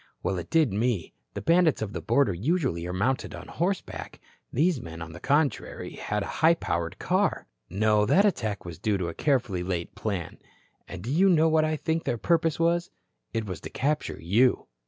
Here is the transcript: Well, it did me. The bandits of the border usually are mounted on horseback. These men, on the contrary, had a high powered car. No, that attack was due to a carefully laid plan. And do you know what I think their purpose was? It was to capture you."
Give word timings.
Well, 0.23 0.39
it 0.39 0.49
did 0.49 0.73
me. 0.73 1.13
The 1.35 1.43
bandits 1.43 1.79
of 1.79 1.93
the 1.93 2.01
border 2.01 2.33
usually 2.33 2.87
are 2.87 2.91
mounted 2.91 3.35
on 3.35 3.47
horseback. 3.47 4.19
These 4.51 4.81
men, 4.81 4.99
on 4.99 5.13
the 5.13 5.19
contrary, 5.19 5.91
had 5.91 6.23
a 6.23 6.37
high 6.41 6.55
powered 6.55 6.97
car. 6.97 7.45
No, 7.69 8.07
that 8.07 8.25
attack 8.25 8.65
was 8.65 8.79
due 8.79 8.97
to 8.97 9.09
a 9.09 9.13
carefully 9.13 9.61
laid 9.61 9.93
plan. 9.93 10.39
And 10.87 11.03
do 11.03 11.11
you 11.11 11.29
know 11.29 11.49
what 11.49 11.65
I 11.65 11.75
think 11.75 12.03
their 12.05 12.17
purpose 12.17 12.59
was? 12.59 12.89
It 13.31 13.45
was 13.45 13.61
to 13.61 13.69
capture 13.69 14.17
you." 14.19 14.65